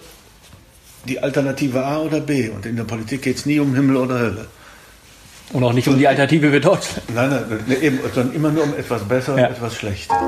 [1.08, 2.50] die Alternative A oder B.
[2.50, 4.48] Und in der Politik geht es nie um Himmel oder Hölle.
[5.54, 7.14] Und auch nicht um die Alternative für Deutschland.
[7.14, 9.48] Nein, nein, eben, sondern immer nur um etwas besser ja.
[9.48, 10.20] und etwas schlechter.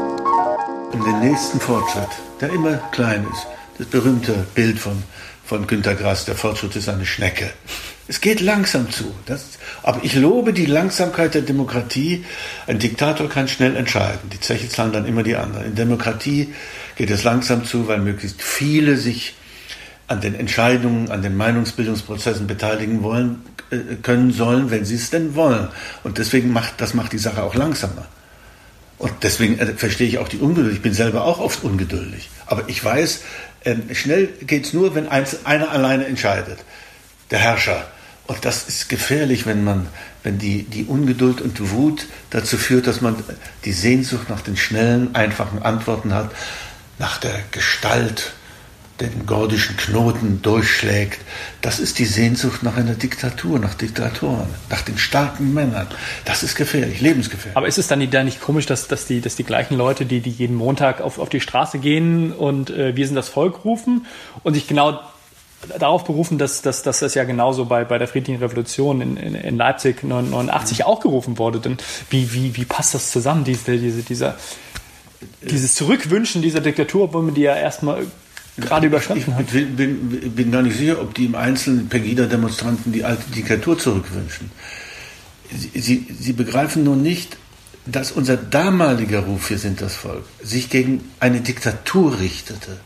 [0.91, 2.07] Um den nächsten Fortschritt,
[2.39, 3.47] der immer klein ist.
[3.79, 5.03] Das berühmte Bild von,
[5.43, 7.49] von Günter Grass, der Fortschritt ist eine Schnecke.
[8.07, 9.15] Es geht langsam zu.
[9.25, 12.23] Das, aber ich lobe die Langsamkeit der Demokratie.
[12.67, 14.29] Ein Diktator kann schnell entscheiden.
[14.31, 15.65] Die Zeche zahlen dann immer die anderen.
[15.65, 16.53] In Demokratie
[16.95, 19.33] geht es langsam zu, weil möglichst viele sich
[20.07, 23.41] an den Entscheidungen, an den Meinungsbildungsprozessen beteiligen wollen,
[24.01, 25.69] können sollen, wenn sie es denn wollen.
[26.03, 28.07] Und deswegen macht, das macht die Sache auch langsamer.
[28.97, 30.73] Und deswegen äh, verstehe ich auch die Ungeduld.
[30.73, 32.29] Ich bin selber auch oft ungeduldig.
[32.45, 33.21] Aber ich weiß,
[33.63, 36.59] äh, schnell geht's nur, wenn einer alleine entscheidet.
[37.31, 37.85] Der Herrscher.
[38.27, 39.87] Und das ist gefährlich, wenn man,
[40.23, 43.15] wenn die, die Ungeduld und Wut dazu führt, dass man
[43.65, 46.31] die Sehnsucht nach den schnellen, einfachen Antworten hat,
[46.97, 48.33] nach der Gestalt,
[49.01, 51.19] den gordischen Knoten durchschlägt.
[51.61, 55.87] Das ist die Sehnsucht nach einer Diktatur, nach Diktatoren, nach den starken Männern.
[56.23, 57.57] Das ist gefährlich, lebensgefährlich.
[57.57, 60.21] Aber ist es dann da nicht komisch, dass, dass, die, dass die gleichen Leute, die,
[60.21, 64.05] die jeden Montag auf, auf die Straße gehen und äh, wir sind das Volk rufen
[64.43, 64.99] und sich genau
[65.79, 69.35] darauf berufen, dass, dass, dass das ja genauso bei, bei der Friedlichen Revolution in, in,
[69.35, 70.85] in Leipzig 1989 mhm.
[70.85, 71.59] auch gerufen wurde.
[71.59, 71.77] Denn
[72.09, 74.35] wie, wie, wie passt das zusammen, diese, diese, dieser,
[75.41, 78.05] dieses Zurückwünschen dieser Diktatur, obwohl man die ja erstmal
[78.57, 79.53] gerade überstanden hat.
[79.53, 84.51] Ich bin, bin, gar nicht sicher, ob die im Einzelnen Pegida-Demonstranten die alte Diktatur zurückwünschen.
[85.51, 87.37] Sie, sie, sie begreifen nur nicht,
[87.85, 92.77] dass unser damaliger Ruf, wir sind das Volk, sich gegen eine Diktatur richtete,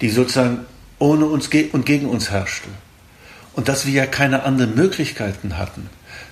[0.00, 0.60] die sozusagen
[0.98, 2.68] ohne uns und gegen uns herrschte.
[3.52, 5.88] Und dass wir ja keine anderen Möglichkeiten hatten,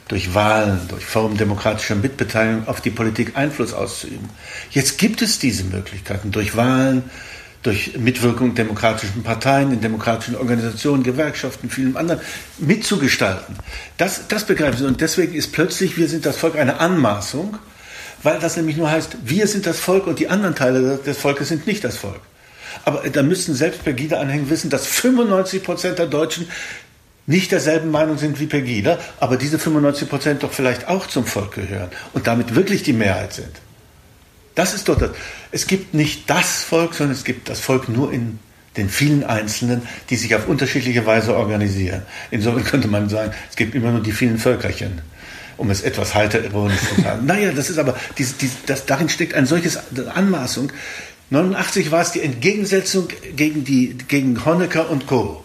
[0.09, 4.29] durch Wahlen, durch Formen demokratischer Mitbeteiligung auf die Politik Einfluss auszuüben.
[4.71, 7.05] Jetzt gibt es diese Möglichkeiten durch Wahlen,
[7.63, 12.21] durch Mitwirkung demokratischen Parteien, in demokratischen Organisationen, Gewerkschaften, vielen anderen
[12.59, 13.57] mitzugestalten.
[13.97, 14.85] Das, das begreifen Sie.
[14.85, 17.57] Und deswegen ist plötzlich, wir sind das Volk, eine Anmaßung,
[18.23, 21.49] weil das nämlich nur heißt, wir sind das Volk und die anderen Teile des Volkes
[21.49, 22.21] sind nicht das Volk.
[22.85, 26.49] Aber da müssten selbst Pegida-Anhänger wissen, dass 95 Prozent der Deutschen
[27.27, 31.55] nicht derselben Meinung sind wie Pegida, aber diese 95 Prozent doch vielleicht auch zum Volk
[31.55, 33.61] gehören und damit wirklich die Mehrheit sind.
[34.55, 35.11] Das ist doch das.
[35.51, 38.39] Es gibt nicht das Volk, sondern es gibt das Volk nur in
[38.77, 42.03] den vielen Einzelnen, die sich auf unterschiedliche Weise organisieren.
[42.31, 45.03] Insofern könnte man sagen, es gibt immer nur die vielen Völkerchen,
[45.57, 47.27] um es etwas heiter ironisch zu sagen.
[47.27, 49.79] naja, das ist aber, dies, dies, das, darin steckt ein solches
[50.15, 50.73] Anmaßung.
[51.31, 55.42] 89 war es die Entgegensetzung gegen, die, gegen Honecker und Co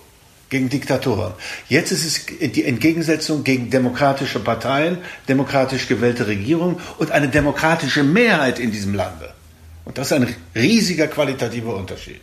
[0.50, 1.34] gegen Diktatoren.
[1.68, 8.60] Jetzt ist es die Entgegensetzung gegen demokratische Parteien, demokratisch gewählte Regierungen und eine demokratische Mehrheit
[8.60, 9.34] in diesem Lande.
[9.86, 12.22] Und das ist ein riesiger qualitativer Unterschied.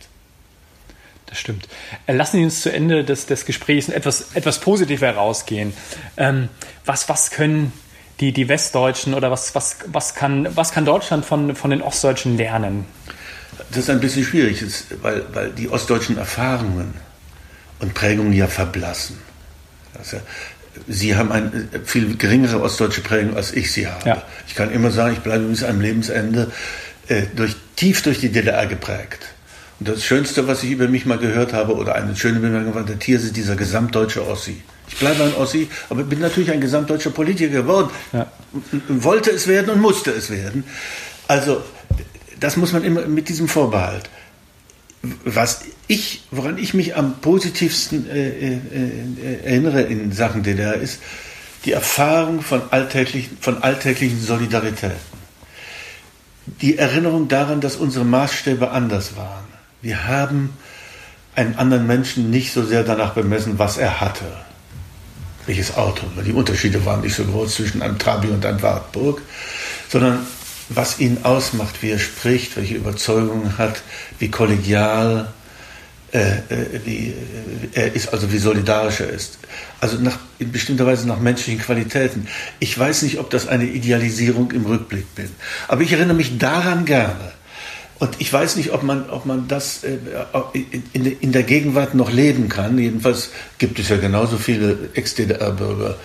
[1.25, 1.67] Das stimmt.
[2.05, 5.73] Äh, lassen Sie uns zu Ende des, des Gesprächs etwas, etwas positiver herausgehen.
[6.17, 6.49] Ähm,
[6.85, 7.73] was, was können
[8.19, 12.37] die, die Westdeutschen oder was, was, was, kann, was kann Deutschland von, von den Ostdeutschen
[12.37, 12.85] lernen?
[13.69, 14.63] Das ist ein bisschen schwierig,
[15.01, 16.93] weil, weil die ostdeutschen Erfahrungen
[17.79, 19.17] und Prägungen ja verblassen.
[19.97, 20.17] Also,
[20.87, 24.09] Sie haben eine viel geringere ostdeutsche Prägung, als ich sie habe.
[24.09, 24.23] Ja.
[24.47, 26.51] Ich kann immer sagen, ich bleibe bis am Lebensende
[27.07, 29.25] äh, durch, tief durch die DDR geprägt.
[29.79, 32.83] Und das Schönste, was ich über mich mal gehört habe, oder eine schöne Bemerkung war,
[32.83, 34.61] der Tier ist dieser gesamtdeutsche Ossi.
[34.87, 37.89] Ich bleibe ein Ossi, aber bin natürlich ein gesamtdeutscher Politiker geworden.
[38.11, 38.27] Ja.
[38.89, 40.65] Wollte es werden und musste es werden.
[41.27, 41.63] Also,
[42.39, 44.09] das muss man immer mit diesem Vorbehalt
[45.23, 50.99] was ich, woran ich mich am positivsten äh, äh, äh, erinnere in Sachen DDR ist
[51.65, 55.15] die Erfahrung von alltäglichen, von alltäglichen Solidaritäten.
[56.61, 59.45] Die Erinnerung daran, dass unsere Maßstäbe anders waren.
[59.81, 60.53] Wir haben
[61.35, 64.25] einen anderen Menschen nicht so sehr danach bemessen, was er hatte.
[65.47, 66.05] Welches Auto.
[66.25, 69.21] Die Unterschiede waren nicht so groß zwischen einem Trabi und einem Wartburg,
[69.89, 70.25] sondern
[70.69, 73.81] was ihn ausmacht, wie er spricht, welche Überzeugungen hat,
[74.17, 75.31] wie kollegial
[76.15, 77.13] äh, äh, wie, äh,
[77.73, 79.37] er ist, also wie solidarisch er ist.
[79.81, 82.27] Also nach, in bestimmter Weise nach menschlichen Qualitäten.
[82.59, 85.29] Ich weiß nicht, ob das eine Idealisierung im Rückblick bin.
[85.67, 87.33] Aber ich erinnere mich daran gerne.
[87.99, 89.97] Und ich weiß nicht, ob man, ob man das äh,
[90.93, 92.77] in, in, der Gegenwart noch leben kann.
[92.77, 95.97] Jedenfalls gibt es ja genauso viele Ex-DDR-Bürger,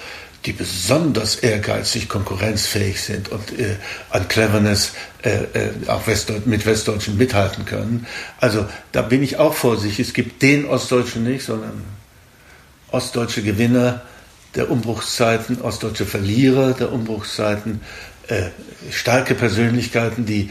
[0.46, 3.76] die besonders ehrgeizig, konkurrenzfähig sind und äh,
[4.08, 8.06] an Cleverness äh, äh, auch Westdeut mit Westdeutschen mithalten können.
[8.38, 10.08] Also da bin ich auch vorsichtig.
[10.08, 11.84] Es gibt den Ostdeutschen nicht, sondern
[12.90, 14.02] ostdeutsche Gewinner
[14.54, 17.82] der Umbruchszeiten, ostdeutsche Verlierer der Umbruchszeiten,
[18.28, 18.50] äh,
[18.90, 20.50] starke Persönlichkeiten, die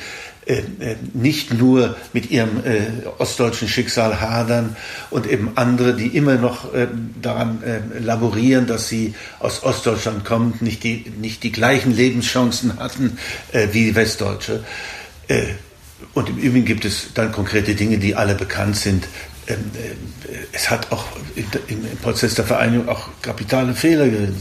[1.13, 4.75] nicht nur mit ihrem äh, ostdeutschen Schicksal hadern
[5.11, 6.87] und eben andere, die immer noch äh,
[7.21, 13.19] daran äh, laborieren, dass sie aus Ostdeutschland kommen, nicht die, nicht die gleichen Lebenschancen hatten
[13.51, 14.63] äh, wie Westdeutsche.
[16.15, 19.07] und im Übrigen gibt es dann konkrete Dinge, die alle bekannt sind.
[19.49, 19.71] Ähm,
[20.53, 21.05] es hat auch
[21.67, 24.37] im Prozess der Vereinigung auch kapitale Fehler gegeben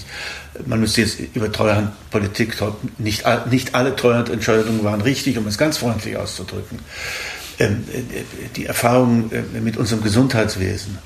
[0.67, 2.57] man müsste jetzt über Treuhandpolitik,
[2.99, 6.79] nicht, nicht alle Treuhandentscheidungen waren richtig, um es ganz freundlich auszudrücken.
[7.59, 7.85] Ähm,
[8.57, 10.99] die Erfahrung äh, mit unserem Gesundheitswesen,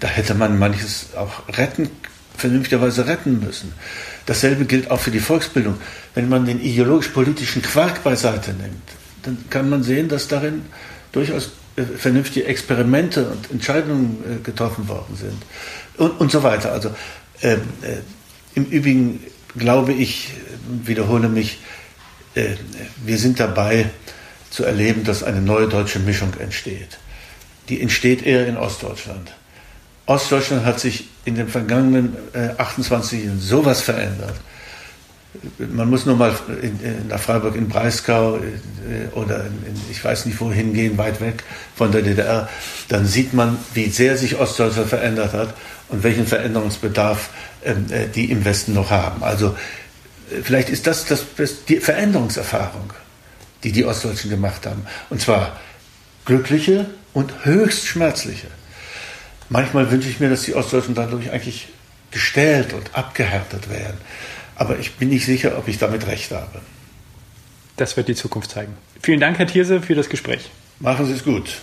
[0.00, 1.90] da hätte man manches auch retten,
[2.36, 3.72] vernünftigerweise retten müssen.
[4.26, 5.76] Dasselbe gilt auch für die Volksbildung.
[6.14, 8.82] Wenn man den ideologisch-politischen Quark beiseite nimmt,
[9.22, 10.62] dann kann man sehen, dass darin
[11.12, 15.42] durchaus äh, vernünftige Experimente und Entscheidungen äh, getroffen worden sind
[15.96, 16.72] und, und so weiter.
[16.72, 16.90] Also
[17.40, 17.56] äh,
[18.54, 19.20] im Übrigen
[19.56, 20.30] glaube ich,
[20.84, 21.58] wiederhole mich,
[22.34, 22.54] äh,
[23.04, 23.90] wir sind dabei
[24.50, 26.98] zu erleben, dass eine neue deutsche Mischung entsteht.
[27.68, 29.32] Die entsteht eher in Ostdeutschland.
[30.06, 32.16] Ostdeutschland hat sich in den vergangenen
[32.58, 34.34] 28 äh, Jahren sowas verändert.
[35.58, 40.38] Man muss nur mal in, nach Freiburg in Breisgau äh, oder in, ich weiß nicht
[40.40, 41.42] wohin gehen, weit weg
[41.74, 42.48] von der DDR,
[42.88, 45.54] dann sieht man, wie sehr sich Ostdeutschland verändert hat
[45.88, 47.30] und welchen Veränderungsbedarf
[47.64, 49.22] ähm, äh, die im Westen noch haben.
[49.22, 49.56] Also
[50.30, 51.24] äh, vielleicht ist das, das,
[51.66, 52.92] die Veränderungserfahrung,
[53.64, 54.84] die die Ostdeutschen gemacht haben.
[55.08, 55.58] Und zwar
[56.24, 58.48] glückliche und höchst schmerzliche.
[59.48, 61.68] Manchmal wünsche ich mir, dass die Ostdeutschen dadurch eigentlich
[62.10, 63.96] gestählt und abgehärtet wären.
[64.62, 66.60] Aber ich bin nicht sicher, ob ich damit recht habe.
[67.76, 68.74] Das wird die Zukunft zeigen.
[69.02, 70.50] Vielen Dank, Herr Thierse, für das Gespräch.
[70.78, 71.60] Machen Sie es gut.